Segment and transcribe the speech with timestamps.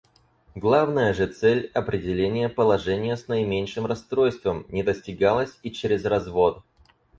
[0.55, 6.63] Главная же цель— определение положения с наименьшим расстройством— не достигалась и чрез развод.